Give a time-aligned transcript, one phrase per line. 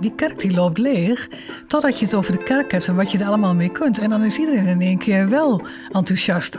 [0.00, 1.28] Die kerk die loopt leeg
[1.66, 3.98] totdat je het over de kerk hebt en wat je er allemaal mee kunt.
[3.98, 5.62] En dan is iedereen in één keer wel
[5.92, 6.58] enthousiast.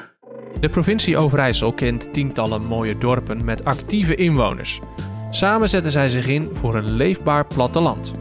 [0.60, 4.80] De provincie Overijssel kent tientallen mooie dorpen met actieve inwoners.
[5.30, 8.12] Samen zetten zij zich in voor een leefbaar platteland.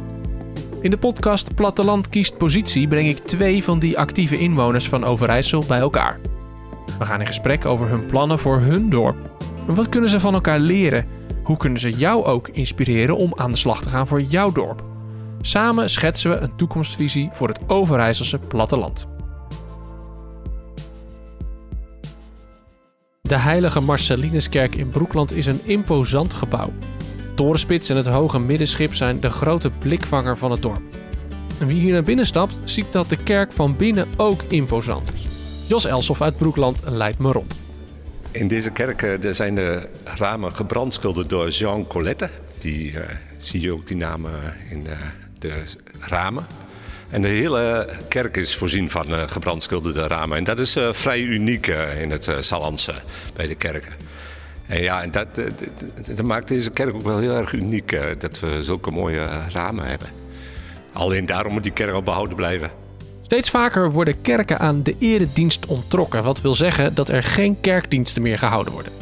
[0.81, 5.65] In de podcast Platteland kiest positie breng ik twee van die actieve inwoners van Overijssel
[5.67, 6.21] bij elkaar.
[6.99, 9.31] We gaan in gesprek over hun plannen voor hun dorp.
[9.69, 11.07] En wat kunnen ze van elkaar leren?
[11.43, 14.90] Hoe kunnen ze jou ook inspireren om aan de slag te gaan voor jouw dorp?
[15.43, 19.07] Samen schetsen we een toekomstvisie voor het Overijsselse platteland.
[23.21, 26.73] De Heilige Marcelinuskerk in Broekland is een imposant gebouw.
[27.35, 30.83] Torenspits en het hoge middenschip zijn de grote blikvanger van het dorp.
[31.61, 35.27] En wie hier naar binnen stapt, ziet dat de kerk van binnen ook imposant is.
[35.69, 37.55] Jos Elsof uit Broekland leidt me rond.
[38.31, 42.31] In deze kerk uh, zijn de ramen gebrandschilderd door Jean Colette.
[42.59, 43.01] Die uh,
[43.39, 44.33] zie je ook die namen
[44.71, 44.93] in uh,
[45.41, 45.63] de
[46.01, 46.47] ramen.
[47.11, 50.37] En de hele kerk is voorzien van uh, gebrandschilderde ramen.
[50.37, 52.95] En dat is uh, vrij uniek uh, in het Sallandse
[53.35, 53.93] bij de kerken.
[54.67, 55.29] En ja, en dat,
[56.05, 60.09] dat, maakt deze kerk ook wel heel erg uniek dat we zulke mooie ramen hebben.
[60.93, 62.71] Alleen daarom moet die kerk al behouden blijven.
[63.23, 68.23] Steeds vaker worden kerken aan de eredienst onttrokken, wat wil zeggen dat er geen kerkdiensten
[68.23, 68.93] meer gehouden worden.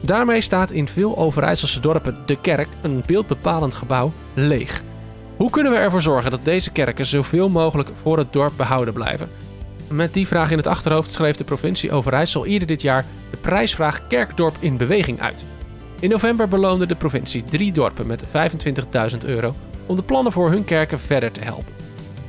[0.00, 4.82] Daarmee staat in veel Overijsselse dorpen de kerk, een beeldbepalend gebouw, leeg.
[5.38, 9.28] Hoe kunnen we ervoor zorgen dat deze kerken zoveel mogelijk voor het dorp behouden blijven?
[9.88, 14.06] Met die vraag in het achterhoofd schreef de provincie Overijssel eerder dit jaar de prijsvraag
[14.06, 15.44] Kerkdorp in Beweging uit.
[16.00, 19.54] In november beloonde de provincie drie dorpen met 25.000 euro
[19.86, 21.72] om de plannen voor hun kerken verder te helpen.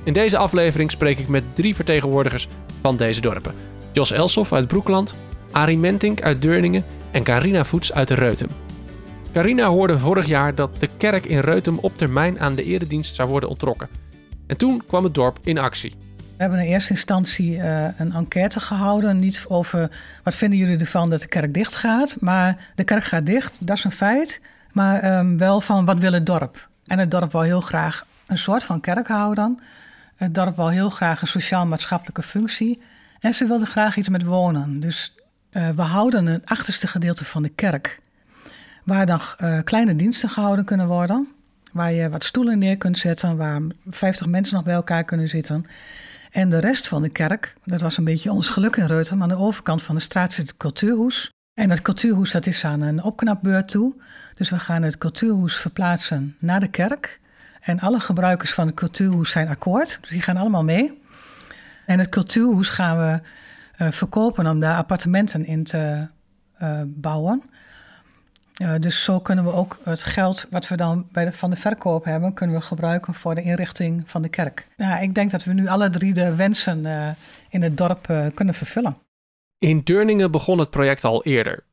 [0.04, 2.48] In deze aflevering spreek ik met drie vertegenwoordigers
[2.82, 3.54] van deze dorpen.
[3.92, 5.16] Jos Elsof uit Broekland,
[5.52, 8.50] Arie Mentink uit Deurningen en Carina Voets uit Reutem.
[9.34, 13.30] Carina hoorde vorig jaar dat de kerk in Reutem op termijn aan de eredienst zou
[13.30, 13.90] worden onttrokken.
[14.48, 15.96] En toen kwam het dorp in actie.
[16.18, 19.18] We hebben in eerste instantie uh, een enquête gehouden.
[19.18, 19.92] Niet over
[20.24, 22.18] wat vinden jullie ervan dat de kerk dicht gaat.
[22.20, 24.42] Maar de kerk gaat dicht, dat is een feit.
[24.72, 26.70] Maar um, wel van wat wil het dorp?
[26.86, 29.60] En het dorp wil heel graag een soort van kerk houden.
[30.16, 32.82] Het dorp wil heel graag een sociaal-maatschappelijke functie.
[33.20, 34.80] En ze wilden graag iets met wonen.
[34.80, 35.14] Dus
[35.52, 38.00] uh, we houden het achterste gedeelte van de kerk
[38.84, 41.28] waar dan uh, kleine diensten gehouden kunnen worden.
[41.72, 45.66] Waar je wat stoelen neer kunt zetten, waar 50 mensen nog bij elkaar kunnen zitten.
[46.32, 49.30] En de rest van de kerk, dat was een beetje ons geluk in Reuten, maar
[49.30, 51.32] aan de overkant van de straat zit het cultuurhoes.
[51.54, 53.96] En het cultuurhoes dat is aan een opknapbeurt toe.
[54.36, 57.20] Dus we gaan het cultuurhoes verplaatsen naar de kerk.
[57.60, 61.02] En alle gebruikers van het cultuurhoes zijn akkoord, dus die gaan allemaal mee.
[61.86, 63.22] En het cultuurhoes gaan we
[63.84, 66.08] uh, verkopen om daar appartementen in te
[66.62, 67.44] uh, bouwen.
[68.80, 72.34] Dus zo kunnen we ook het geld wat we dan bij van de verkoop hebben,
[72.34, 74.68] kunnen we gebruiken voor de inrichting van de kerk.
[75.02, 77.10] Ik denk dat we nu alle drie de wensen uh,
[77.50, 78.98] in het dorp uh, kunnen vervullen.
[79.58, 81.64] In Deurningen begon het project al eerder.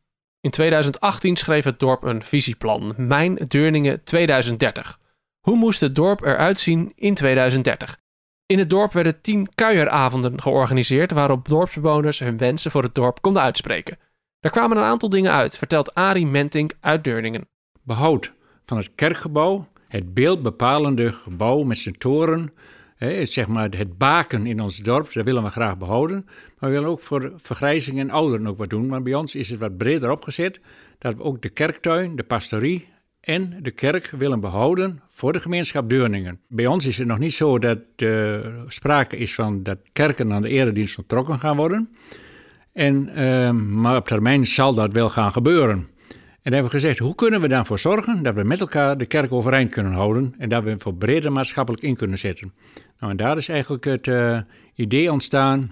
[0.40, 4.98] In 2018 schreef het dorp een visieplan, Mijn Deurningen 2030.
[5.40, 7.98] Hoe moest het dorp eruit zien in 2030?
[8.46, 13.42] In het dorp werden tien kuieravonden georganiseerd waarop dorpsbewoners hun wensen voor het dorp konden
[13.42, 13.98] uitspreken.
[14.46, 17.48] Daar kwamen een aantal dingen uit, vertelt Arie Mentink uit Deurningen.
[17.82, 18.32] Behoud
[18.66, 22.52] van het kerkgebouw, het beeldbepalende gebouw met zijn toren,
[22.96, 26.24] hè, zeg maar het baken in ons dorp, dat willen we graag behouden.
[26.58, 28.86] Maar we willen ook voor vergrijzing en ouderen ook wat doen.
[28.86, 30.60] Maar bij ons is het wat breder opgezet,
[30.98, 32.88] dat we ook de kerktuin, de pastorie
[33.20, 36.40] en de kerk willen behouden voor de gemeenschap Deurningen.
[36.48, 40.32] Bij ons is het nog niet zo dat er uh, sprake is van dat kerken
[40.32, 41.88] aan de eredienst onttrokken gaan worden.
[42.76, 45.78] En, uh, maar op termijn zal dat wel gaan gebeuren.
[45.78, 48.98] En dan hebben we gezegd, hoe kunnen we dan voor zorgen dat we met elkaar
[48.98, 52.54] de kerk overeind kunnen houden en dat we voor breder maatschappelijk in kunnen zetten.
[52.98, 54.38] Nou, en daar is eigenlijk het uh,
[54.74, 55.70] idee ontstaan,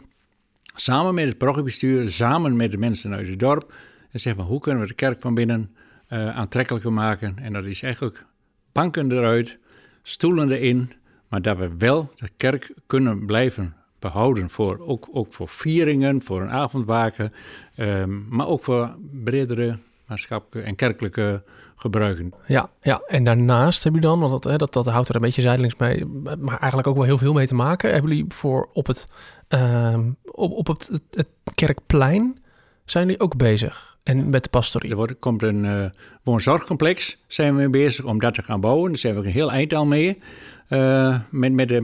[0.74, 3.72] samen met het programmabestuur, samen met de mensen uit het dorp,
[4.10, 5.74] en zeggen van hoe kunnen we de kerk van binnen
[6.12, 7.36] uh, aantrekkelijker maken.
[7.38, 8.24] En dat is eigenlijk
[8.72, 9.58] banken eruit,
[10.02, 10.92] stoelen erin,
[11.28, 13.74] maar dat we wel de kerk kunnen blijven
[14.04, 14.50] behouden.
[14.50, 17.32] Voor, ook, ook voor vieringen, voor een avondwaken,
[17.78, 21.42] um, maar ook voor bredere maatschappelijke en kerkelijke
[21.76, 22.32] gebruiken.
[22.46, 25.20] Ja, ja, en daarnaast heb je dan, want dat, hè, dat, dat houdt er een
[25.20, 26.04] beetje zijdelings mee,
[26.38, 27.92] maar eigenlijk ook wel heel veel mee te maken.
[27.92, 29.06] Hebben jullie voor op het,
[29.48, 32.38] um, op, op het, het, het, kerkplein,
[32.84, 33.96] zijn jullie ook bezig?
[34.02, 34.90] En met de pastorie?
[34.90, 35.84] Er wordt, komt een uh,
[36.22, 38.88] woonzorgcomplex, zijn we mee bezig om dat te gaan bouwen.
[38.88, 40.18] Daar zijn we een heel eind al mee.
[40.68, 41.80] Uh, met, met, de,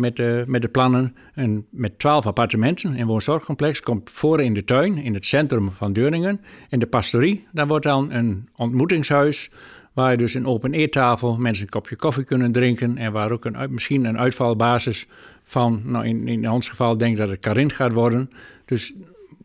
[0.46, 1.16] met, de, plannen.
[1.34, 3.00] En met twaalf appartementen.
[3.00, 6.40] Een woonzorgcomplex komt voor in de tuin, in het centrum van Deurningen.
[6.68, 9.50] En de pastorie, daar wordt dan een ontmoetingshuis
[9.92, 12.96] Waar je dus een open eettafel mensen een kopje koffie kunnen drinken.
[12.96, 15.06] En waar ook een, misschien een uitvalbasis
[15.42, 18.30] van, nou in, in ons geval denk ik dat het Karin gaat worden.
[18.64, 18.92] Dus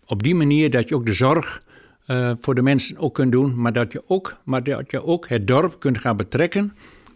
[0.05, 1.63] op die manier dat je ook de zorg
[2.07, 3.61] uh, voor de mensen ook kunt doen.
[3.61, 6.73] Maar dat, je ook, maar dat je ook het dorp kunt gaan betrekken.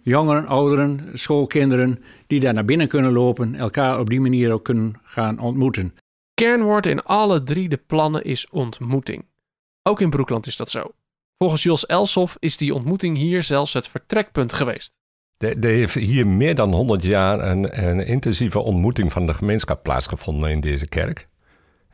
[0.09, 3.55] Jongeren, ouderen, schoolkinderen die daar naar binnen kunnen lopen.
[3.55, 5.95] Elkaar op die manier ook kunnen gaan ontmoeten.
[6.33, 9.25] Kernwoord in alle drie de plannen is ontmoeting.
[9.83, 10.91] Ook in Broekland is dat zo.
[11.37, 14.91] Volgens Jos Elsof is die ontmoeting hier zelfs het vertrekpunt geweest.
[15.37, 20.49] Er heeft hier meer dan 100 jaar een, een, intensieve ontmoeting van de gemeenschap plaatsgevonden
[20.49, 21.27] in deze kerk.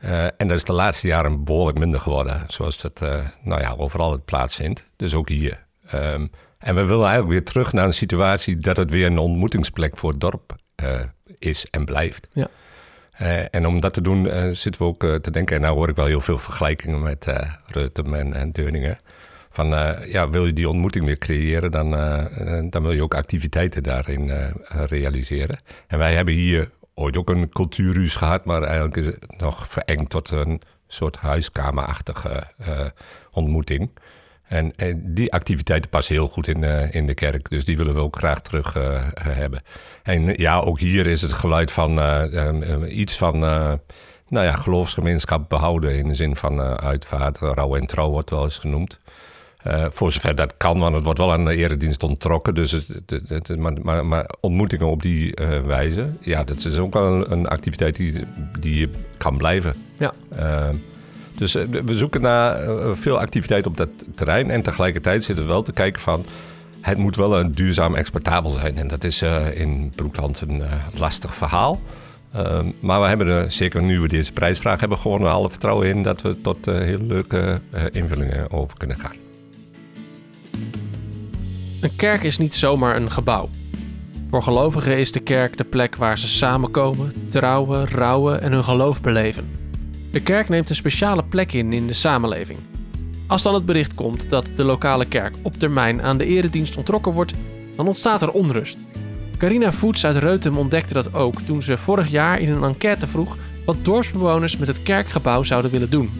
[0.04, 3.74] Uh, en dat is de laatste jaren behoorlijk minder geworden, zoals het uh, nou ja,
[3.76, 4.84] overal het plaatsvindt.
[4.96, 5.66] Dus ook hier.
[5.94, 9.96] Um, en we willen eigenlijk weer terug naar een situatie dat het weer een ontmoetingsplek
[9.96, 11.00] voor het dorp uh,
[11.38, 12.28] is en blijft.
[12.32, 12.48] Ja.
[13.50, 16.06] en om dat te doen zitten we ook te denken, en nou hoor ik wel
[16.06, 17.26] heel veel vergelijkingen met
[17.66, 18.98] Reutem en, en Deuningen
[19.56, 22.24] van uh, ja, wil je die ontmoeting weer creëren, dan, uh,
[22.70, 25.58] dan wil je ook activiteiten daarin uh, realiseren.
[25.86, 30.10] En wij hebben hier ooit ook een cultuurhuis gehad, maar eigenlijk is het nog verengd
[30.10, 32.52] tot een soort huiskamerachtige
[33.30, 33.90] ontmoeting.
[34.48, 36.62] En, en, die activiteiten passen heel goed in,
[36.92, 38.74] in de kerk, dus die willen we ook graag terug
[39.20, 39.62] hebben.
[40.02, 43.38] En ja, ook hier is het geluid van um, iets van
[44.28, 48.58] nou ja, geloofsgemeenschap behouden in de zin van uitvaart, rouw en trouw wordt wel eens
[48.58, 48.98] genoemd.
[49.88, 52.54] Voor zover dat kan, want het wordt wel aan de eredienst onttrokken.
[52.54, 52.84] Dus het,
[53.28, 55.34] het, maar, maar, maar, ontmoetingen op die
[55.64, 58.24] wijze, ja, dat is ook wel een, een activiteit die,
[58.60, 59.74] die kan blijven.
[59.98, 60.12] Ja.
[61.36, 62.58] Dus we zoeken naar
[62.96, 64.50] veel activiteit op dat terrein.
[64.50, 66.24] En tegelijkertijd zitten we wel te kijken van...
[66.80, 68.76] het moet wel een duurzaam exportabel zijn.
[68.76, 69.22] En dat is
[69.54, 70.62] in Broekland een
[70.98, 71.80] lastig verhaal.
[72.80, 75.30] maar we hebben er, zeker nu we deze prijsvraag hebben gewonnen...
[75.30, 77.60] alle vertrouwen in dat we tot hele leuke
[77.92, 79.16] invullingen over kunnen gaan.
[81.80, 83.48] Een kerk is niet zomaar een gebouw.
[84.30, 89.00] Voor gelovigen is de kerk de plek waar ze samenkomen, trouwen, rouwen en hun geloof
[89.00, 89.65] beleven.
[90.16, 92.58] De kerk neemt een speciale plek in in de samenleving.
[93.26, 97.12] Als dan het bericht komt dat de lokale kerk op termijn aan de eredienst ontrokken
[97.12, 97.34] wordt,
[97.76, 98.78] dan ontstaat er onrust.
[99.38, 103.36] Carina Voets uit Reutem ontdekte dat ook toen ze vorig jaar in een enquête vroeg
[103.64, 106.10] wat dorpsbewoners met het kerkgebouw zouden willen doen.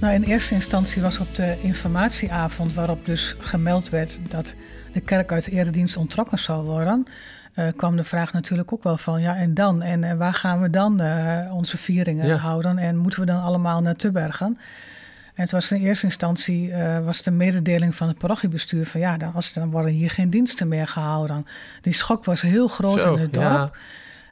[0.00, 4.54] Nou, in eerste instantie was op de informatieavond waarop dus gemeld werd dat
[4.92, 7.06] de kerk uit eredienst ontrokken zou worden,
[7.54, 9.82] uh, kwam de vraag natuurlijk ook wel van ja en dan?
[9.82, 12.78] En, en waar gaan we dan uh, onze vieringen houden?
[12.78, 14.58] En moeten we dan allemaal naar Tubbergen?
[15.34, 19.16] En het was in eerste instantie uh, was de mededeling van het parochiebestuur van ja,
[19.16, 21.46] dan, als, dan worden hier geen diensten meer gehouden.
[21.80, 23.76] Die schok was heel groot Zo, in het dorp.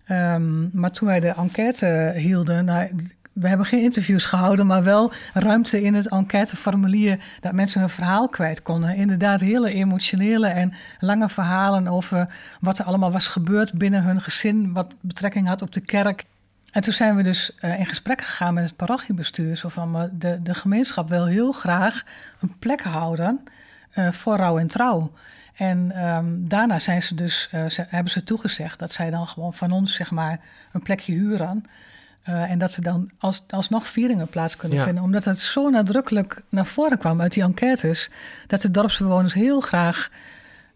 [0.07, 0.35] Ja.
[0.35, 2.91] Um, maar toen wij de enquête hielden, nou,
[3.37, 8.29] we hebben geen interviews gehouden, maar wel ruimte in het enquêteformulier dat mensen hun verhaal
[8.29, 8.97] kwijt konden.
[8.97, 12.29] Inderdaad, hele emotionele en lange verhalen over
[12.61, 16.25] wat er allemaal was gebeurd binnen hun gezin, wat betrekking had op de kerk.
[16.71, 19.57] En toen zijn we dus uh, in gesprek gegaan met het parochiebestuur.
[19.57, 22.05] Zo van, de, de gemeenschap wil heel graag
[22.41, 23.45] een plek houden
[23.95, 25.13] uh, voor rouw en trouw.
[25.55, 29.73] En um, daarna zijn ze dus, ze, hebben ze toegezegd dat zij dan gewoon van
[29.73, 30.41] ons zeg maar
[30.73, 31.65] een plekje huren.
[32.29, 35.03] Uh, en dat ze dan als, alsnog vieringen plaats kunnen vinden.
[35.03, 38.11] Omdat het zo nadrukkelijk naar voren kwam uit die enquêtes.
[38.47, 40.11] Dat de dorpsbewoners heel graag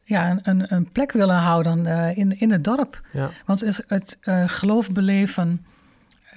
[0.04, 3.00] ja, een, een plek willen houden uh, in, in het dorp.
[3.12, 3.30] Ja.
[3.44, 5.66] Want het, het uh, geloof beleven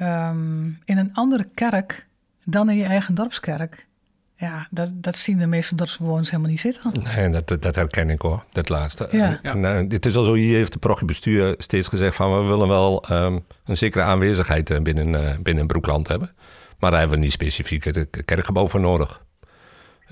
[0.02, 2.08] um, in een andere kerk
[2.44, 3.88] dan in je eigen dorpskerk.
[4.44, 6.92] Ja, dat, dat zien de meeste dorpsbewoners helemaal niet zitten.
[7.16, 9.08] Nee, dat, dat herken ik hoor, dat laatste.
[9.12, 9.40] Ja.
[9.42, 12.42] En, uh, dit is al zo, hier heeft de parochiebestuur steeds gezegd van...
[12.42, 16.32] we willen wel um, een zekere aanwezigheid eh, binnen, uh, binnen Broekland hebben.
[16.80, 19.24] Maar daar hebben we niet specifiek het kerkgebouw voor nodig.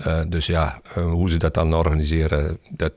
[0.06, 2.92] Uh, dus ja, hoe ze dat dan organiseren, dat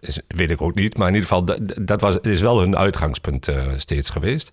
[0.00, 0.96] is, weet ik ook niet.
[0.96, 4.50] Maar in ieder geval, dat, dat was, is wel hun uitgangspunt steeds geweest.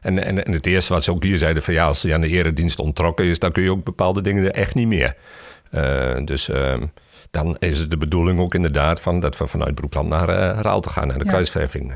[0.00, 2.20] En, en, en, het eerste wat ze ook hier zeiden: van ja, als je aan
[2.20, 5.16] de eredienst ontrokken is, dan kun je ook bepaalde dingen echt niet meer.
[5.72, 6.82] Uh, dus uh,
[7.30, 10.90] dan is het de bedoeling ook inderdaad van dat we vanuit Broekland naar uh, Raalte
[10.90, 11.30] gaan, naar de ja.
[11.30, 11.92] kruisverving.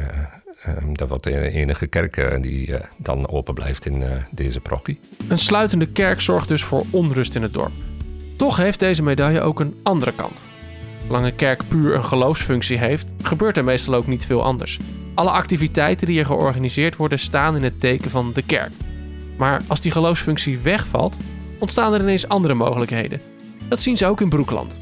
[0.62, 5.00] Ehm, dat wordt de enige kerk die dan open blijft in deze parochie.
[5.28, 7.72] Een sluitende kerk zorgt dus voor onrust in het dorp.
[8.40, 10.40] Toch heeft deze medaille ook een andere kant.
[11.06, 14.78] Zolang een kerk puur een geloofsfunctie heeft, gebeurt er meestal ook niet veel anders.
[15.14, 18.72] Alle activiteiten die er georganiseerd worden staan in het teken van de kerk.
[19.36, 21.16] Maar als die geloofsfunctie wegvalt,
[21.58, 23.20] ontstaan er ineens andere mogelijkheden.
[23.68, 24.78] Dat zien ze ook in Broekland.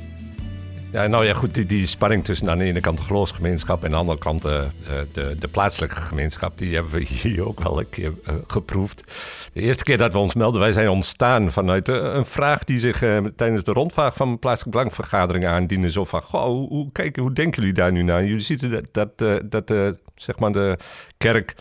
[0.92, 3.85] Ja, nou ja, goed, die, die spanning tussen aan de ene kant de geloofsgemeenschap en
[3.85, 4.66] aan de andere kant de,
[5.12, 9.02] de, de plaatselijke gemeenschap, die hebben we hier ook wel een keer uh, geproefd.
[9.52, 12.99] De eerste keer dat we ons melden, wij zijn ontstaan vanuit een vraag die zich
[13.37, 15.90] tijdens de rondvraag van plaatselijk belangvergadering aandiende.
[15.90, 18.25] Zo van, goh, hoe, hoe, kijken, hoe denken jullie daar nu naar?
[18.25, 20.78] Jullie zien dat, dat, dat zeg maar de
[21.16, 21.54] kerk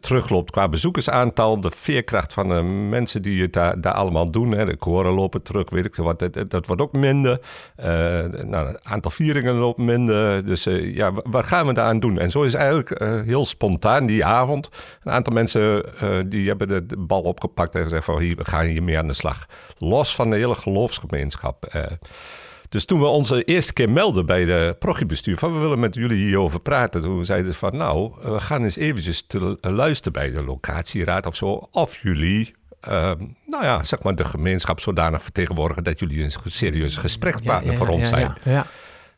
[0.00, 4.50] terugloopt qua bezoekersaantal, de veerkracht van de mensen die het daar, daar allemaal doen.
[4.50, 4.66] Hè.
[4.66, 7.40] De koren lopen terug, weet ik wat, dat, dat wordt ook minder.
[7.78, 7.84] Uh,
[8.44, 10.46] nou, het aantal vieringen loopt minder.
[10.46, 12.18] Dus uh, ja, wat gaan we daaraan doen?
[12.18, 14.68] En zo is eigenlijk heel spontaan die avond.
[15.02, 15.84] Een aantal mensen
[16.28, 19.12] die hebben de, de, bal opgepakt en gezegd van hier, we gaan hiermee aan de
[19.12, 19.46] slag.
[19.78, 21.74] Los van de hele geloofsgemeenschap.
[22.72, 26.24] Dus toen we onze eerste keer melden bij de prochiebestuur van we willen met jullie
[26.24, 30.42] hierover praten, toen zeiden ze van nou, we gaan eens eventjes te luisteren bij de
[30.42, 32.54] locatieraad of zo, of jullie
[32.88, 33.12] uh,
[33.46, 37.84] nou ja, zeg maar de gemeenschap zodanig vertegenwoordigen dat jullie een serieus gesprekspartner ja, ja,
[37.84, 38.34] voor ons zijn.
[38.44, 38.66] Ja,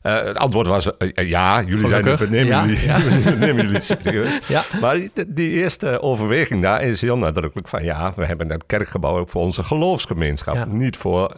[0.06, 2.18] uh, het antwoord was uh, ja, jullie Gelukkig.
[2.18, 3.30] zijn nemen, ja, jullie, ja.
[3.46, 4.40] nemen jullie serieus.
[4.48, 4.62] Ja.
[4.80, 9.18] Maar die, die, eerste overweging daar is heel nadrukkelijk van ja, we hebben het kerkgebouw
[9.18, 11.34] ook voor onze geloofsgemeenschap, niet voor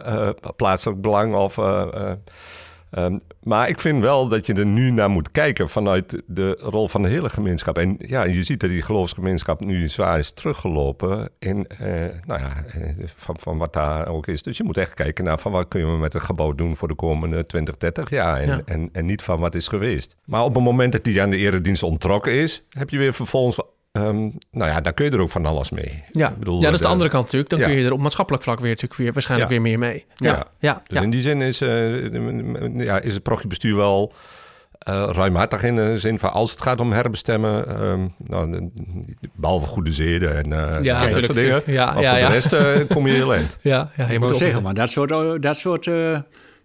[0.55, 1.55] plaatselijk belang of
[2.91, 6.87] Um, maar ik vind wel dat je er nu naar moet kijken vanuit de rol
[6.87, 7.77] van de hele gemeenschap.
[7.77, 11.87] En ja, je ziet dat die geloofsgemeenschap nu zwaar is teruggelopen in, uh,
[12.25, 12.63] nou ja,
[13.05, 14.41] van, van wat daar ook is.
[14.41, 16.87] Dus je moet echt kijken naar van wat kun je met het gebouw doen voor
[16.87, 18.39] de komende 20, 30 jaar.
[18.39, 20.15] En, en, en niet van wat is geweest.
[20.25, 23.59] Maar op het moment dat die aan de eredienst ontrokken is, heb je weer vervolgens
[23.91, 26.03] Um, nou ja, daar kun je er ook van alles mee.
[26.11, 27.51] Ja, ik bedoel, ja dat is de, andere kant natuurlijk.
[27.51, 30.05] Dan kun je er op maatschappelijk vlak weer, natuurlijk weer waarschijnlijk weer meer mee.
[30.15, 30.81] Ja, ja.
[30.87, 34.13] dus in die zin is, uh, ja, is het wel
[34.89, 37.83] uh, ruimhartig in de zin van als het gaat om herbestemmen.
[37.83, 38.71] Um, nou,
[39.33, 41.61] behalve goede zeden en uh, ja, dat soort dingen.
[41.65, 43.57] Ja, maar ja, voor de rest uh, kom je heel eind.
[43.61, 45.89] Ja, ja, je moet zeggen, maar dat soort, dat soort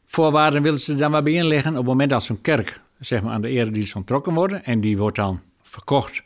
[0.06, 3.32] voorwaarden willen ze dan maar bij inleggen op het moment dat zo'n kerk zeg maar,
[3.32, 6.22] aan de eredienst ontrokken wordt en die wordt dan verkocht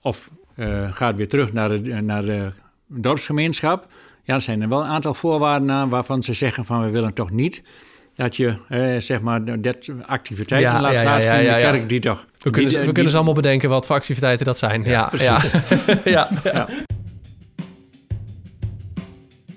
[0.00, 0.30] of
[0.60, 2.52] uh, gaat weer terug naar de, naar de
[2.86, 3.86] dorpsgemeenschap.
[4.22, 7.12] Ja, er zijn er wel een aantal voorwaarden aan waarvan ze zeggen van we willen
[7.12, 7.62] toch niet
[8.14, 11.88] dat je eh, zeg maar dat activiteiten ja, laat ja, plaatsvinden ja, in de kerk
[11.88, 12.26] die toch...
[12.38, 14.82] We kunnen, we kunnen ze allemaal bedenken wat voor activiteiten dat zijn.
[14.82, 15.40] Ja, ja,
[16.04, 16.28] ja.
[16.44, 16.68] ja.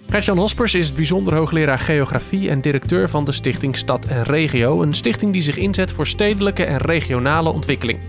[0.10, 4.82] Gertjan Hospers is bijzonder hoogleraar geografie en directeur van de stichting Stad en Regio.
[4.82, 8.00] Een stichting die zich inzet voor stedelijke en regionale ontwikkeling.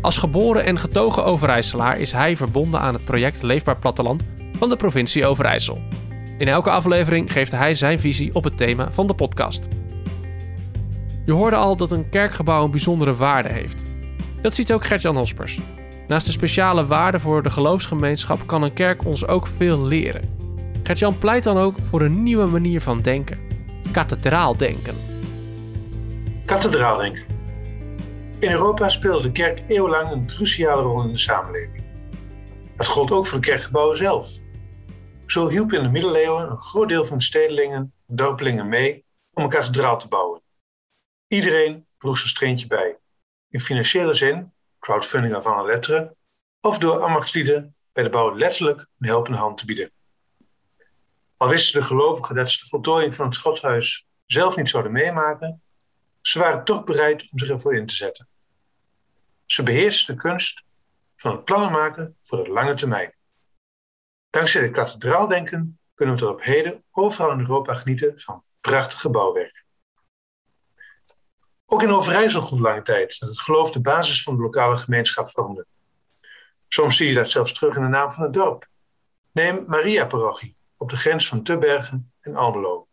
[0.00, 4.22] Als geboren en getogen Overijsselaar is hij verbonden aan het project Leefbaar Platteland
[4.58, 5.80] van de provincie Overijssel.
[6.38, 9.66] In elke aflevering geeft hij zijn visie op het thema van de podcast.
[11.24, 13.82] Je hoorde al dat een kerkgebouw een bijzondere waarde heeft.
[14.42, 15.60] Dat ziet ook Gertjan Hospers.
[16.06, 20.22] Naast de speciale waarde voor de geloofsgemeenschap kan een kerk ons ook veel leren.
[20.82, 23.38] Gertjan pleit dan ook voor een nieuwe manier van denken.
[23.92, 24.94] Kathedraal denken.
[26.44, 27.37] Kathedraal denken.
[28.40, 31.84] In Europa speelde de kerk eeuwenlang een cruciale rol in de samenleving.
[32.76, 34.28] Dat gold ook voor de kerkgebouwen zelf.
[35.26, 39.42] Zo hielp in de middeleeuwen een groot deel van de stedelingen en dorpelingen mee om
[39.42, 40.42] een kathedraal te bouwen.
[41.28, 42.98] Iedereen droeg zijn streentje bij.
[43.48, 46.16] In financiële zin, crowdfunding van een letteren,
[46.60, 49.90] of door ambachtslieden bij de bouw letterlijk een helpende hand te bieden.
[51.36, 55.62] Al wisten de gelovigen dat ze de voltooiing van het schothuis zelf niet zouden meemaken,
[56.20, 58.27] ze waren toch bereid om zich ervoor in te zetten.
[59.50, 60.64] Ze beheersten de kunst
[61.16, 63.14] van het plannen maken voor de lange termijn.
[64.30, 69.64] Dankzij het kathedraaldenken kunnen we tot op heden overal in Europa genieten van prachtig bouwwerk.
[71.66, 75.30] Ook in Overijssel gold lange tijd dat het geloof de basis van de lokale gemeenschap
[75.30, 75.66] vormde.
[76.68, 78.68] Soms zie je dat zelfs terug in de naam van het dorp.
[79.32, 82.88] Neem Maria-parochie op de grens van Tubbergen en Almelo.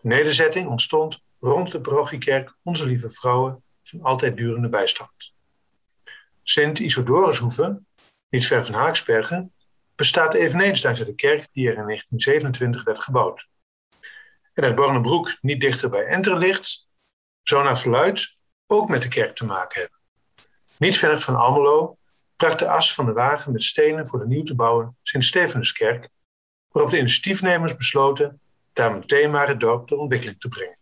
[0.00, 5.33] De nederzetting ontstond rond de parochiekerk Onze Lieve Vrouwen van altijd durende bijstand.
[6.44, 7.80] Sint Isodorushoeve,
[8.28, 9.52] niet ver van Haaksbergen,
[9.94, 13.48] bestaat eveneens dankzij de kerk die er in 1927 werd gebouwd.
[14.52, 16.88] En dat Bornebroek niet dichter bij Enteren ligt,
[17.42, 18.36] zou naar verluid
[18.66, 19.98] ook met de kerk te maken hebben.
[20.78, 21.98] Niet ver van Almelo
[22.36, 26.08] bracht de as van de wagen met stenen voor de nieuw te bouwen Sint-Stefanuskerk,
[26.68, 28.40] waarop de initiatiefnemers besloten
[28.72, 30.78] daar meteen maar het dorp tot ontwikkeling te brengen.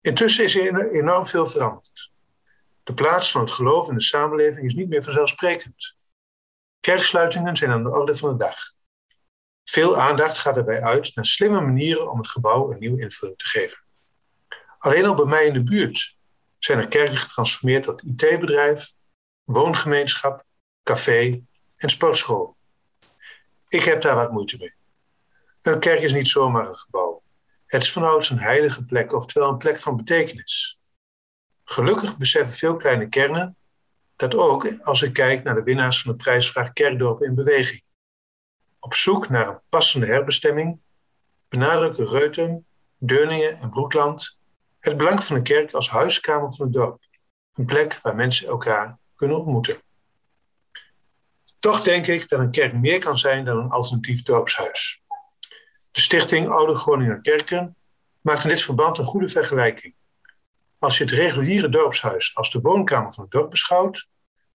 [0.00, 2.11] Intussen is er enorm veel veranderd.
[2.82, 5.96] De plaats van het geloof in de samenleving is niet meer vanzelfsprekend.
[6.80, 8.58] Kerksluitingen zijn aan de orde van de dag.
[9.64, 13.48] Veel aandacht gaat erbij uit naar slimme manieren om het gebouw een nieuwe invulling te
[13.48, 13.84] geven.
[14.78, 16.18] Alleen al bij mij in de buurt
[16.58, 18.94] zijn er kerken getransformeerd tot IT-bedrijf,
[19.44, 20.44] woongemeenschap,
[20.82, 21.42] café
[21.76, 22.56] en sportschool.
[23.68, 24.74] Ik heb daar wat moeite mee.
[25.62, 27.22] Een kerk is niet zomaar een gebouw.
[27.66, 30.80] Het is vanouds een heilige plek, oftewel een plek van betekenis.
[31.64, 33.56] Gelukkig beseffen veel kleine kernen
[34.16, 37.82] dat ook als ik kijk naar de winnaars van de prijsvraag Kerkdorp in Beweging.
[38.78, 40.80] Op zoek naar een passende herbestemming
[41.48, 42.66] benadrukken Reuten,
[42.98, 44.40] Deuningen en Broekland
[44.80, 47.04] het belang van de kerk als huiskamer van het dorp.
[47.54, 49.82] Een plek waar mensen elkaar kunnen ontmoeten.
[51.58, 55.02] Toch denk ik dat een kerk meer kan zijn dan een alternatief dorpshuis.
[55.90, 57.76] De stichting Oude Groninger Kerken
[58.20, 59.94] maakt in dit verband een goede vergelijking.
[60.82, 64.08] Als je het reguliere dorpshuis als de woonkamer van het dorp beschouwt,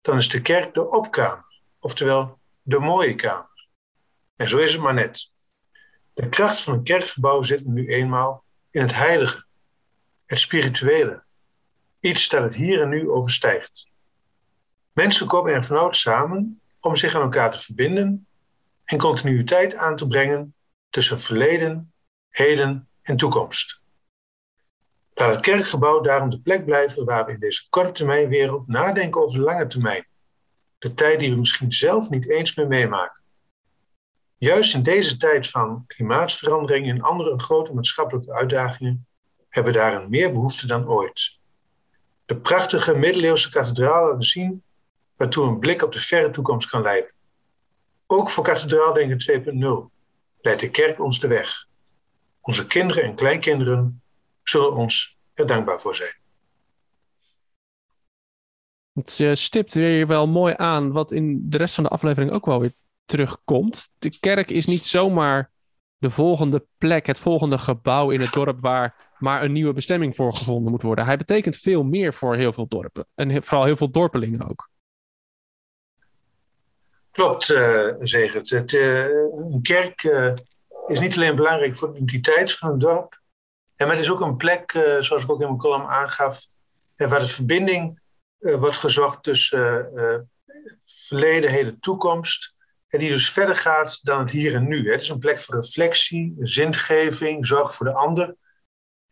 [0.01, 3.67] dan is de kerk de opkamer, oftewel de mooie kamer.
[4.35, 5.31] En zo is het maar net.
[6.13, 9.45] De kracht van een kerkgebouw zit nu eenmaal in het heilige,
[10.25, 11.23] het spirituele,
[11.99, 13.91] iets dat het hier en nu overstijgt.
[14.91, 18.27] Mensen komen er vanouds samen om zich aan elkaar te verbinden
[18.85, 20.55] en continuïteit aan te brengen
[20.89, 21.93] tussen verleden,
[22.29, 23.82] heden en toekomst.
[25.13, 29.21] Laat het kerkgebouw daarom de plek blijven waar we in deze korte termijn wereld nadenken
[29.21, 30.07] over de lange termijn.
[30.77, 33.23] De tijd die we misschien zelf niet eens meer meemaken.
[34.37, 39.07] Juist in deze tijd van klimaatverandering en andere grote maatschappelijke uitdagingen
[39.49, 41.37] hebben we daarin meer behoefte dan ooit.
[42.25, 44.63] De prachtige middeleeuwse kathedraal laten zien
[45.15, 47.11] waartoe een blik op de verre toekomst kan leiden.
[48.07, 49.93] Ook voor Kathedraaldenken 2.0
[50.41, 51.67] leidt de kerk ons de weg.
[52.41, 54.02] Onze kinderen en kleinkinderen
[54.43, 56.13] zullen ons er dankbaar voor zijn.
[58.93, 62.45] Het uh, stipt weer wel mooi aan wat in de rest van de aflevering ook
[62.45, 62.73] wel weer
[63.05, 63.89] terugkomt.
[63.99, 65.51] De kerk is niet zomaar
[65.97, 70.33] de volgende plek, het volgende gebouw in het dorp waar maar een nieuwe bestemming voor
[70.33, 71.05] gevonden moet worden.
[71.05, 73.07] Hij betekent veel meer voor heel veel dorpen.
[73.15, 74.69] En vooral heel veel dorpelingen ook.
[77.11, 78.49] Klopt, uh, Zegert.
[78.49, 79.05] Het, uh,
[79.53, 80.33] een kerk uh,
[80.87, 83.21] is niet alleen belangrijk voor de identiteit van een dorp,
[83.75, 86.45] en maar het is ook een plek, zoals ik ook in mijn column aangaf,
[86.95, 88.01] waar de verbinding
[88.37, 89.89] wordt gezocht tussen
[90.79, 92.55] verleden, heden, toekomst.
[92.87, 94.91] En die dus verder gaat dan het hier en nu.
[94.91, 98.35] Het is een plek voor reflectie, zingeving, zorg voor de ander.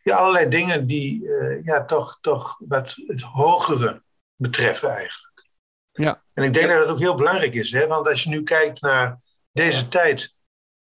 [0.02, 1.28] Ja, allerlei dingen die
[1.62, 4.02] ja, toch, toch wat het hogere
[4.36, 5.48] betreffen eigenlijk.
[5.92, 6.22] Ja.
[6.34, 7.86] En ik denk dat het ook heel belangrijk is, hè?
[7.86, 9.20] want als je nu kijkt naar
[9.52, 10.34] deze tijd,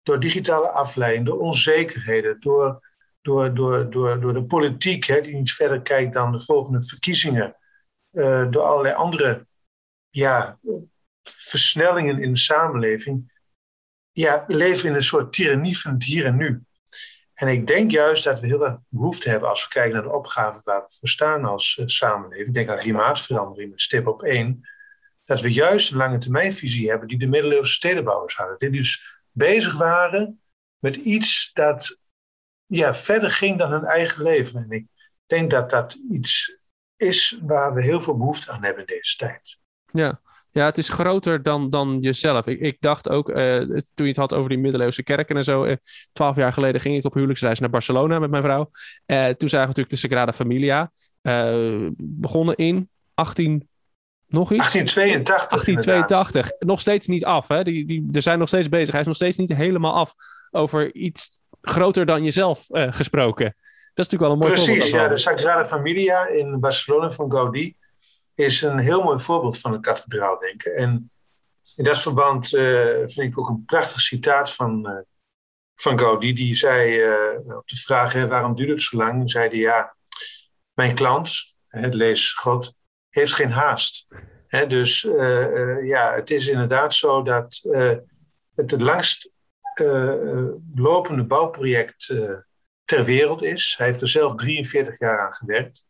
[0.02, 2.89] door digitale afleiding, door onzekerheden, door,
[3.22, 7.56] door, door, door, door de politiek, hè, die niet verder kijkt dan de volgende verkiezingen,
[8.12, 9.46] uh, door allerlei andere
[10.08, 10.58] ja,
[11.22, 13.32] versnellingen in de samenleving,
[14.12, 16.62] ja, leven in een soort tirannie van het hier en nu.
[17.34, 20.12] En ik denk juist dat we heel erg behoefte hebben als we kijken naar de
[20.12, 22.46] opgaven waar we voor staan als uh, samenleving.
[22.46, 24.68] Ik denk aan klimaatverandering met stip op één
[25.24, 28.58] dat we juist een lange termijnvisie hebben die de middeleeuwse stedenbouwers hadden.
[28.58, 30.40] Die dus bezig waren
[30.78, 31.98] met iets dat
[32.70, 34.62] ja, verder ging dan hun eigen leven.
[34.62, 34.86] En ik
[35.26, 36.58] denk dat dat iets
[36.96, 39.58] is waar we heel veel behoefte aan hebben in deze tijd.
[39.92, 42.46] Ja, ja het is groter dan, dan jezelf.
[42.46, 45.64] Ik, ik dacht ook, uh, toen je het had over die middeleeuwse kerken en zo.
[45.64, 45.76] Uh,
[46.12, 48.70] twaalf jaar geleden ging ik op huwelijksreis naar Barcelona met mijn vrouw.
[49.06, 50.90] Uh, toen zagen we natuurlijk de Sagrada Familia.
[51.96, 53.68] begonnen in 18
[54.26, 54.72] nog iets?
[54.72, 55.64] 1882.
[55.64, 56.58] 1882.
[56.58, 57.48] Nog steeds niet af.
[57.48, 57.64] Hè?
[57.64, 58.90] Die, die, er zijn nog steeds bezig.
[58.90, 60.14] Hij is nog steeds niet helemaal af
[60.50, 63.44] over iets groter dan jezelf uh, gesproken.
[63.94, 64.90] Dat is natuurlijk wel een mooi Precies, voorbeeld.
[64.90, 65.34] Precies, ja.
[65.34, 67.74] De Sagrada Familia in Barcelona van Gaudí
[68.34, 70.74] is een heel mooi voorbeeld van het kathedraaldenken.
[70.74, 71.10] En
[71.76, 74.98] in dat verband uh, vind ik ook een prachtig citaat van, uh,
[75.74, 76.32] van Gaudí.
[76.32, 77.02] Die zei
[77.46, 79.30] op de vraag, hè, waarom duurt het zo lang?
[79.30, 79.96] Zei hij, ja,
[80.72, 82.74] mijn klant, het lees God,
[83.08, 84.06] heeft geen haast.
[84.46, 87.92] He, dus uh, uh, ja, het is inderdaad zo dat uh,
[88.54, 89.30] het het langst
[90.74, 92.14] lopende bouwproject
[92.84, 93.74] ter wereld is.
[93.78, 95.84] Hij heeft er zelf 43 jaar aan gewerkt.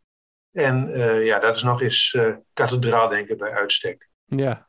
[0.51, 0.89] En
[1.23, 2.17] ja, dat is nog eens
[2.53, 4.09] kathedraal, denk ik, bij uitstek.
[4.25, 4.67] Ja,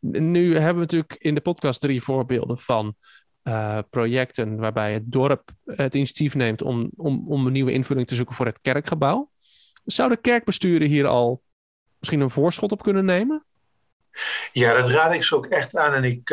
[0.00, 2.96] nu hebben we natuurlijk in de podcast drie voorbeelden van
[3.90, 8.34] projecten waarbij het dorp het initiatief neemt om, om, om een nieuwe invulling te zoeken
[8.34, 9.30] voor het kerkgebouw.
[9.84, 11.42] Zouden kerkbesturen hier al
[11.98, 13.44] misschien een voorschot op kunnen nemen?
[14.52, 15.94] Ja, dat raad ik ze ook echt aan.
[15.94, 16.30] En ik,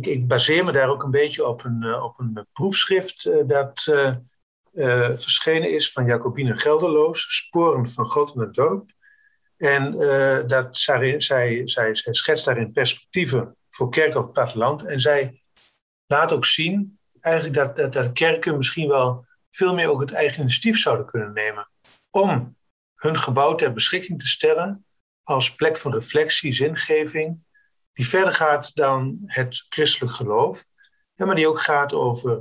[0.00, 3.82] ik, baseer me daar ook een beetje op een, uh, op een proefschrift uh, dat
[5.22, 8.90] verschenen is van Jacobine Gelderloos, Sporen van God in het dorp.
[9.56, 9.96] En
[10.46, 14.86] dat, zij, zij, zij, schetst daarin perspectieven voor kerken op het platteland.
[14.86, 15.42] En zij
[16.06, 20.40] laat ook zien eigenlijk dat, dat, dat kerken misschien wel veel meer ook het eigen
[20.40, 21.68] initiatief zouden kunnen nemen
[22.10, 22.56] om
[22.94, 24.86] hun gebouw ter beschikking te stellen
[25.22, 27.44] als plek van reflectie, zingeving,
[27.92, 30.64] die verder gaat dan het christelijk geloof.
[31.14, 32.40] maar die ook gaat over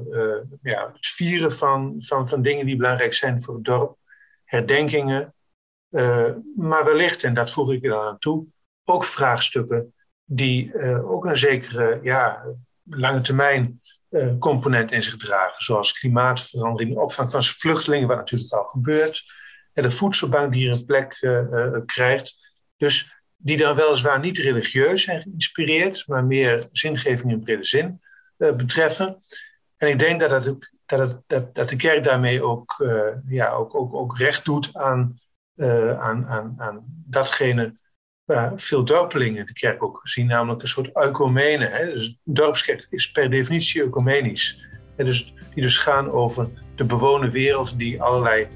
[0.62, 3.98] ja, het vieren van, van, van dingen die belangrijk zijn voor het dorp,
[4.46, 5.34] herdenkingen,
[6.56, 8.46] maar wellicht, en dat voeg ik er aan toe,
[8.86, 12.46] ook vraagstukken die ook een zekere ja,
[12.84, 13.82] lange termijn
[14.40, 19.34] component in zich dragen, zoals klimaatverandering, opvang van vluchtelingen, wat natuurlijk al gebeurt,
[19.74, 21.18] en de voedselbank die hier een plek
[21.86, 22.38] krijgt.
[22.78, 28.02] Dus die dan weliswaar niet religieus zijn geïnspireerd, maar meer zingeving in brede zin
[28.38, 29.18] uh, betreffen.
[29.78, 33.76] En ik denk dat, dat, dat, dat, dat de kerk daarmee ook, uh, ja, ook,
[33.76, 35.16] ook, ook recht doet aan,
[35.56, 37.74] uh, aan, aan, aan datgene
[38.26, 41.66] waar veel dorpelingen de kerk ook zien, namelijk een soort ecumene.
[41.66, 41.86] Hè?
[41.86, 44.66] Dus een dorpskerk is per definitie ecumenisch.
[44.96, 48.48] En dus, die dus gaan over de bewoonde wereld die allerlei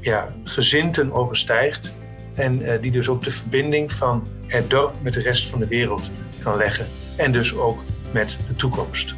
[0.00, 1.94] ja, gezinten overstijgt.
[2.34, 5.66] En uh, die dus ook de verbinding van het dorp met de rest van de
[5.66, 6.10] wereld
[6.42, 6.86] kan leggen.
[7.16, 9.14] En dus ook met de toekomst.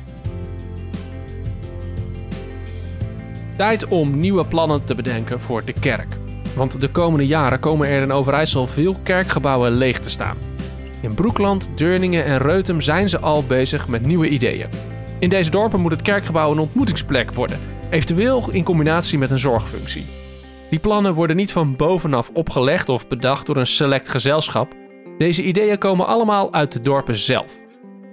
[3.56, 6.14] Tijd om nieuwe plannen te bedenken voor de kerk.
[6.56, 10.36] Want de komende jaren komen er in Overijssel veel kerkgebouwen leeg te staan.
[11.00, 14.68] In Broekland, Deurningen en Reutem zijn ze al bezig met nieuwe ideeën.
[15.18, 17.58] In deze dorpen moet het kerkgebouw een ontmoetingsplek worden,
[17.90, 20.04] eventueel in combinatie met een zorgfunctie.
[20.74, 24.74] Die plannen worden niet van bovenaf opgelegd of bedacht door een select gezelschap.
[25.18, 27.52] Deze ideeën komen allemaal uit de dorpen zelf.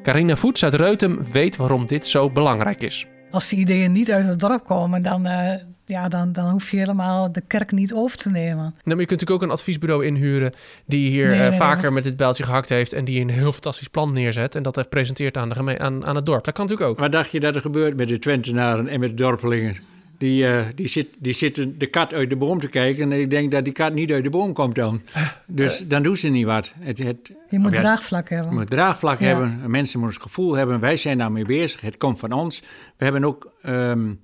[0.03, 3.07] Carina Voets uit Reutem weet waarom dit zo belangrijk is.
[3.31, 5.53] Als die ideeën niet uit het dorp komen, dan, uh,
[5.85, 8.55] ja, dan, dan hoef je helemaal de kerk niet over te nemen.
[8.55, 10.53] Nou, maar je kunt natuurlijk ook een adviesbureau inhuren
[10.85, 13.87] die hier nee, uh, vaker met dit bijltje gehakt heeft en die een heel fantastisch
[13.87, 16.43] plan neerzet en dat heeft presenteert aan, de aan, aan het dorp.
[16.43, 16.99] Dat kan natuurlijk ook.
[16.99, 19.90] Wat dacht je dat er gebeurt met de Twentenaren en met de dorpelingen?
[20.21, 23.11] Die, uh, die, zit, die zitten de kat uit de boom te kijken.
[23.11, 25.01] En ik denk dat die kat niet uit de boom komt dan.
[25.47, 26.73] Dus dan doen ze niet wat.
[26.79, 28.51] Het, het, je moet ja, draagvlak hebben.
[28.51, 29.25] Je moet draagvlak ja.
[29.25, 29.71] hebben.
[29.71, 30.79] Mensen moeten het gevoel hebben.
[30.79, 31.81] Wij zijn daarmee bezig.
[31.81, 32.59] Het komt van ons.
[32.97, 33.51] We hebben ook...
[33.65, 34.19] Um,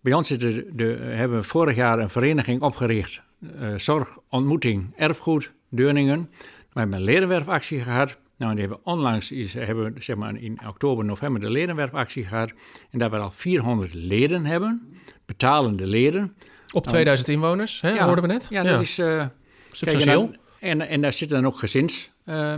[0.00, 3.20] bij ons zitten de, hebben we vorig jaar een vereniging opgericht.
[3.40, 6.30] Uh, zorg, ontmoeting, erfgoed, Deurningen.
[6.72, 8.16] We hebben een ledenwerfactie gehad.
[8.36, 12.52] Nou, die hebben onlangs is, hebben we, zeg maar, in oktober, november de ledenwerfactie gehad.
[12.90, 14.96] En dat we al 400 leden hebben
[15.28, 16.34] betalende leden.
[16.72, 18.46] Op 2000 inwoners, hè, ja, hoorden we net?
[18.50, 19.26] Ja, dat is uh,
[19.72, 20.30] substantieel.
[20.60, 22.10] En, en, en, daar zitten dan ook gezins...
[22.24, 22.54] Uh,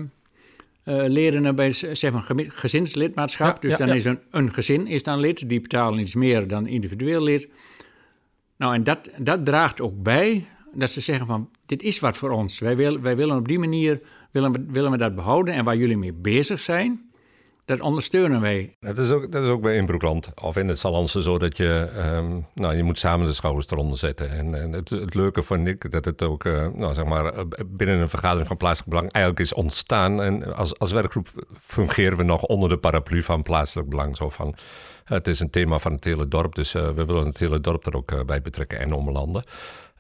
[0.85, 3.55] uh, leden bij zeg maar, gezinslidmaatschap.
[3.55, 5.49] Ja, dus ja, dan is een, een gezin is dan lid.
[5.49, 7.49] Die betalen iets meer dan individueel lid.
[8.57, 11.51] Nou, en dat, dat draagt ook bij dat ze zeggen van...
[11.67, 12.59] dit is wat voor ons.
[12.59, 15.55] Wij, wil, wij willen op die manier willen, willen we dat behouden.
[15.55, 17.10] En waar jullie mee bezig zijn
[17.71, 18.77] dat ondersteunen wij.
[18.81, 21.91] Dat is ook, dat is ook bij Inbroekland of in het Salonse zo dat je,
[22.17, 24.31] um, nou, je moet samen de schouders eronder zetten.
[24.31, 27.99] En, het, het, leuke vond ik dat het ook, uh, nou, zeg maar, eh, binnen
[27.99, 30.23] een vergadering van plaatselijk belang eigenlijk is ontstaan.
[30.23, 31.29] En als, als werkgroep
[31.59, 34.17] fungeren we nog onder de paraplu van plaatselijk belang.
[34.17, 34.55] Zo van,
[35.05, 37.87] het is een thema van het hele dorp, dus uh, we willen het hele dorp
[37.87, 39.45] er ook bij betrekken en omlanden.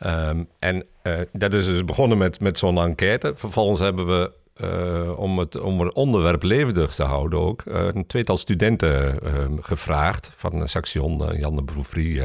[0.06, 0.86] Um, en
[1.32, 3.34] dat is dus begonnen met, met zo'n enquête.
[3.34, 4.32] Vervolgens hebben we
[4.64, 9.30] uh, om, het, om het onderwerp levendig te houden ook, uh, een tweetal studenten uh,
[9.60, 12.24] gevraagd van Saxion, Jan de Broefrie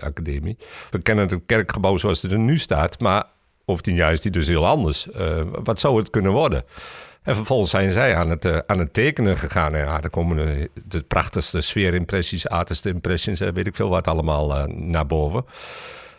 [0.00, 0.56] Academie.
[0.90, 3.24] We kennen het kerkgebouw zoals het er nu staat, maar
[3.64, 5.08] over tien jaar is die dus heel anders.
[5.64, 6.64] wat zou het kunnen worden?
[7.22, 9.74] En vervolgens zijn zij aan het, aan het tekenen gegaan.
[9.74, 15.06] En ja, er komen de, prachtigste sfeerimpressies, artist impressions, weet ik veel wat allemaal naar
[15.06, 15.44] boven.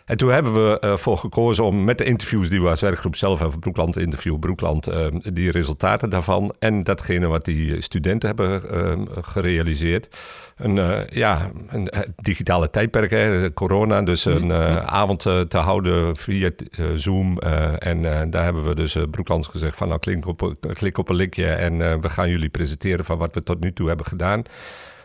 [0.04, 3.38] En toen hebben we ervoor gekozen om met de interviews die we als werkgroep zelf
[3.38, 9.04] hebben, Broekland Interview, Broekland, ehm, die resultaten daarvan en datgene wat die studenten hebben ehm,
[9.20, 10.16] gerealiseerd.
[10.56, 16.16] Een, uh, ja, een eh, digitale tijdperk, hè, corona, dus een uh, avond te houden
[16.16, 16.50] via
[16.94, 17.38] Zoom.
[17.38, 21.46] en daar hebben we dus Broeklands gezegd van nou klik op, klik op een linkje
[21.46, 24.42] en we gaan jullie presenteren van wat we tot nu toe hebben gedaan.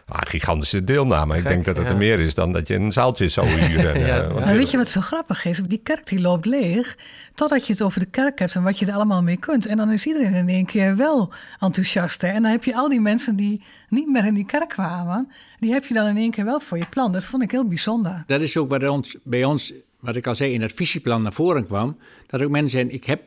[0.09, 1.37] Ah, gigantische deelname.
[1.37, 3.99] ik denk dat het er meer is dan dat je een zaaltje zou huren.
[4.07, 4.53] ja, uh, ja.
[4.53, 5.61] weet je wat zo grappig is?
[5.65, 6.97] Die kerk die loopt leeg
[7.33, 9.65] totdat je het over de kerk hebt en wat je er allemaal mee kunt.
[9.65, 12.23] En dan is iedereen in één keer wel enthousiast.
[12.23, 15.71] En dan heb je al die mensen die niet meer in die kerk kwamen, die
[15.71, 17.11] heb je dan in één keer wel voor je plan.
[17.11, 18.23] Dat vond ik heel bijzonder.
[18.27, 21.33] Dat is ook bij ons, bij ons wat ik al zei, in het visieplan naar
[21.33, 21.97] voren kwam.
[22.27, 23.21] Dat ook mensen zijn, ik heb,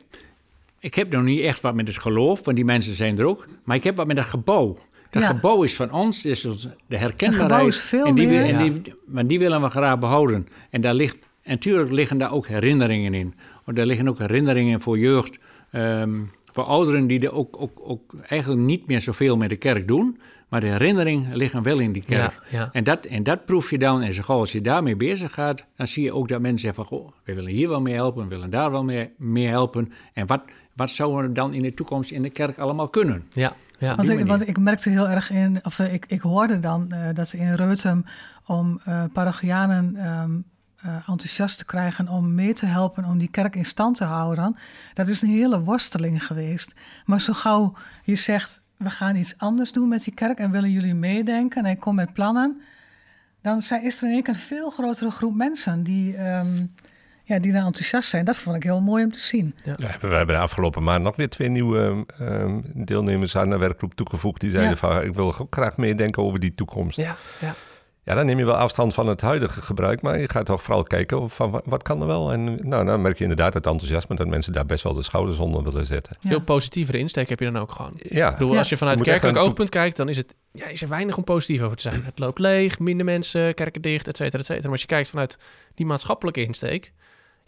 [0.79, 3.47] ik heb nog niet echt wat met het geloof, want die mensen zijn er ook.
[3.63, 4.77] Maar ik heb wat met het gebouw.
[5.11, 6.41] Dat gebouw is van ons, is
[6.87, 7.67] de herkenbaarheid.
[7.67, 8.43] is veel en die, meer.
[8.43, 10.47] En die, maar die willen we graag behouden.
[10.69, 13.33] En daar ligt, en natuurlijk liggen daar ook herinneringen in.
[13.65, 15.39] Want daar liggen ook herinneringen voor jeugd,
[15.71, 19.87] um, voor ouderen die er ook, ook, ook eigenlijk niet meer zoveel met de kerk
[19.87, 20.19] doen.
[20.49, 22.41] Maar de herinneringen liggen wel in die kerk.
[22.49, 22.69] Ja.
[22.71, 24.01] En, dat, en dat proef je dan.
[24.01, 26.97] En zo als je daarmee bezig gaat, dan zie je ook dat mensen zeggen van...
[26.97, 29.91] Goh, we willen hier wel mee helpen, we willen daar wel mee, mee helpen.
[30.13, 30.41] En wat,
[30.75, 33.23] wat zouden we dan in de toekomst in de kerk allemaal kunnen?
[33.33, 33.55] Ja.
[33.81, 34.27] Ja, Want ik, manier.
[34.27, 37.37] want ik merkte heel erg in, of eh, ik, ik hoorde dan eh, dat ze
[37.37, 38.05] in Reutem
[38.45, 40.31] om eh parochianen ehm,
[40.75, 44.55] eh, enthousiast te krijgen om mee te helpen om die kerk in stand te houden.
[44.93, 46.73] Dat is een hele worsteling geweest.
[47.05, 50.71] Maar zo gauw je zegt, we gaan iets anders doen met die kerk en willen
[50.71, 52.61] jullie meedenken en ik kom met plannen,
[53.41, 56.65] dan zijn, is er in één keer een veel grotere groep mensen die, ehm,
[57.33, 58.25] ja, die dan enthousiast zijn.
[58.25, 59.55] Dat vond ik heel mooi om te zien.
[59.63, 63.93] Ja, we hebben de afgelopen maand nog weer twee nieuwe ehm, deelnemers aan de werkgroep
[63.95, 64.41] toegevoegd.
[64.41, 64.77] Die zeiden Ja.
[64.77, 66.97] van, ik wil ook graag meedenken over die toekomst.
[66.97, 67.17] Ja.
[67.39, 67.55] ja,
[68.03, 68.15] ja.
[68.15, 71.19] dan neem je wel afstand van het huidige gebruik, maar je gaat toch vooral kijken
[71.21, 72.31] of van wa- wat kan er wel.
[72.31, 75.37] En nou, dan merk je inderdaad het enthousiasme dat mensen daar best wel de schouders
[75.39, 76.17] onder willen zetten.
[76.19, 76.29] Ja.
[76.29, 77.93] Veel positievere insteek heb je dan ook gewoon.
[77.95, 78.57] Ja, Ik bedoel, Ja.
[78.59, 81.61] als je vanuit kerkelijk oogpunt kijkt, dan is, het, ja, is er weinig om positief
[81.61, 82.03] over te zijn.
[82.05, 84.63] Het loopt leeg, minder mensen, kerken dicht, et cetera, et cetera.
[84.63, 85.37] Maar als je kijkt vanuit
[85.75, 86.91] die maatschappelijke insteek,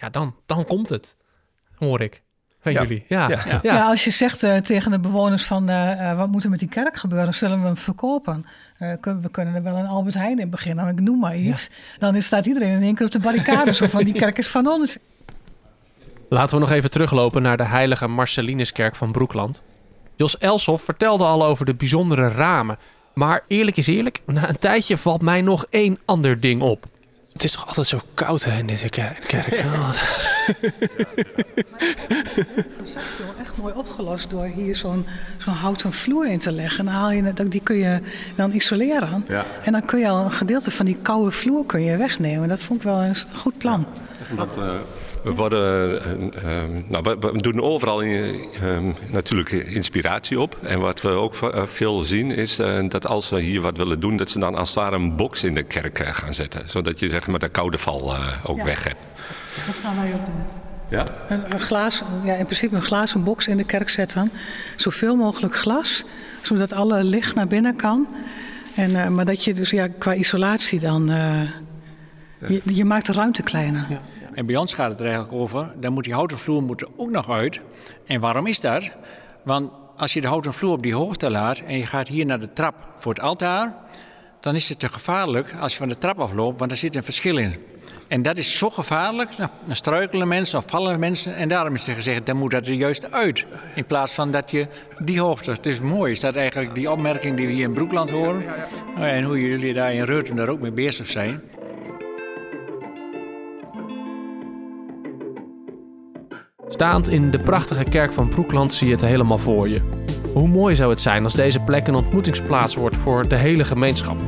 [0.03, 1.15] ja, dan, dan komt het,
[1.75, 2.21] hoor ik.
[2.61, 2.81] Van Ja.
[2.81, 3.05] jullie.
[3.07, 3.59] Ja, ja.
[3.61, 3.87] Ja.
[3.89, 6.67] als je zegt eh, tegen de bewoners van eh, eh, wat moet er met die
[6.69, 8.45] kerk gebeuren, zullen we hem verkopen?
[8.77, 11.69] Eh, kun- we kunnen er wel een Albert Heijn in beginnen, ik noem maar iets.
[11.97, 14.47] Dan is, staat iedereen in één keer op de barricade, zo van die kerk is
[14.47, 14.97] van ons.
[16.29, 19.61] Laten we nog even teruglopen naar de heilige Marcelinuskerk van Broekland.
[20.15, 22.77] Jos Elsoff vertelde al over de bijzondere ramen.
[23.13, 26.85] Maar eerlijk is eerlijk, na een tijdje valt mij nog één ander ding op.
[27.33, 29.23] Het is toch altijd zo koud hè, in deze kerk.
[29.27, 29.63] kerk.
[29.65, 29.89] Oh,
[33.41, 35.05] echt mooi opgelost door hier zo'n
[35.37, 36.85] zo'n houten vloer in te leggen.
[36.85, 37.99] Dan haal je, het- die kun je
[38.35, 39.25] dan isoleren.
[39.27, 39.45] Ja.
[39.63, 42.47] En dan kun je al een gedeelte van die koude vloer kun je wegnemen.
[42.47, 43.85] Dat vond ik wel een goed plan.
[44.35, 44.81] Worden, eh,
[45.23, 45.31] eh,
[46.87, 48.77] nou, we, we doen overal in, eh,
[49.11, 50.57] natuurlijk inspiratie op.
[50.63, 53.99] En wat we ook eh, veel zien is eh, dat als ze hier wat willen
[53.99, 56.69] doen, dat ze dan als het ware een box in de kerk eh, gaan zetten.
[56.69, 58.63] Zodat je zeg maar de koude val eh, ook Ja.
[58.63, 58.99] weg hebt.
[59.65, 60.35] Dat gaan wij ook doen.
[60.89, 61.05] Ja?
[61.29, 64.31] Een, een glas, ja, in principe een glazen box in de kerk zetten.
[64.75, 66.03] Zoveel mogelijk glas,
[66.41, 68.07] zodat alle licht naar binnen kan.
[68.75, 71.09] En, eh, maar dat je dus ja, qua isolatie dan.
[71.09, 71.41] eh,
[72.47, 73.87] je, je maakt de ruimte kleiner.
[74.33, 76.87] En bij ons gaat het er eigenlijk over, dan moet die houten vloer moet er
[76.95, 77.59] ook nog uit.
[78.05, 78.91] En waarom is dat?
[79.43, 82.39] Want als je de houten vloer op die hoogte laat en je gaat hier naar
[82.39, 83.75] de trap voor het altaar,
[84.39, 87.03] dan is het te gevaarlijk als je van de trap afloopt, want er zit een
[87.03, 87.55] verschil in.
[88.07, 91.35] En dat is zo gevaarlijk, dan dan struikelen mensen of vallen mensen.
[91.35, 93.45] En daarom is er gezegd, dan moet dat er juist uit.
[93.75, 94.67] In plaats van dat je
[94.99, 95.51] die hoogte...
[95.51, 98.45] Het is mooi, is dat eigenlijk die opmerking die we hier in Broekland horen.
[98.95, 101.41] Nou en hoe jullie daar in Reuten daar ook mee bezig zijn.
[106.73, 109.81] Staand in de prachtige kerk van Broekland zie je het helemaal voor je.
[110.33, 114.21] Hoe mooi zou het zijn als deze plek een ontmoetingsplaats wordt voor de hele gemeenschap.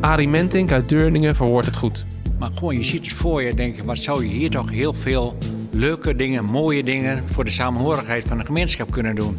[0.00, 2.06] Arie Mentink uit Deurningen verwoordt het goed.
[2.38, 4.92] Maar gewoon, je ziet het voor je, denk je, wat zou je hier toch heel
[4.92, 5.34] veel
[5.70, 9.38] leuke dingen, mooie dingen voor de samenhorigheid van de gemeenschap kunnen doen.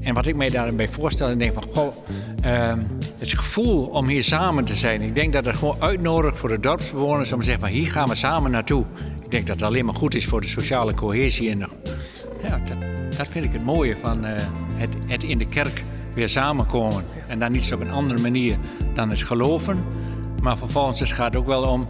[0.00, 1.92] En wat ik mij daarbij voorstel, ik denk van, goh,
[2.40, 2.82] ehm,
[3.18, 5.02] het gevoel om hier samen te zijn.
[5.02, 8.08] Ik denk dat het gewoon uitnodigt voor de dorpsbewoners om te zeggen van, hier gaan
[8.08, 8.84] we samen naartoe.
[9.28, 11.50] Ik denk dat het alleen maar goed is voor de sociale cohesie.
[11.50, 11.68] En de-
[12.42, 12.60] ja,
[13.16, 14.42] dat, vind ik het mooie van eh,
[14.74, 17.04] het, het in de kerk weer samenkomen.
[17.26, 18.56] En dan niet op een andere manier
[18.94, 19.84] dan het geloven.
[20.42, 21.88] Maar vervolgens het gaat ook wel om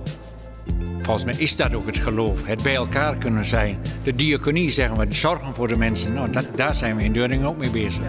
[1.00, 2.46] Volgens mij is dat ook het geloof.
[2.46, 3.78] Het bij elkaar kunnen zijn.
[4.02, 6.12] De diaconie, zeggen we, zorgen voor de mensen.
[6.12, 8.04] Nou, dat, daar zijn we in Deuringen ook mee bezig.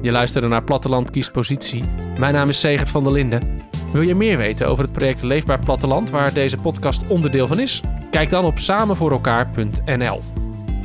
[0.00, 1.82] Je luisterde naar Platteland kiest positie.
[2.18, 3.60] Mijn naam is Segert van der Linden.
[3.92, 7.80] Wil je meer weten over het project Leefbaar Platteland, waar deze podcast onderdeel van is?
[8.12, 10.20] Kijk dan op samenvoorelkaar.nl.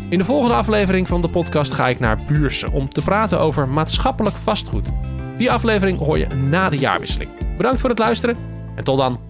[0.09, 3.69] In de volgende aflevering van de podcast ga ik naar Buurse om te praten over
[3.69, 4.89] maatschappelijk vastgoed.
[5.37, 7.55] Die aflevering hoor je na de jaarwisseling.
[7.57, 8.37] Bedankt voor het luisteren
[8.75, 9.26] en tot dan.